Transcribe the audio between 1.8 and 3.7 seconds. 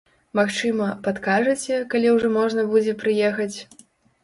калі ўжо можна будзе прыехаць?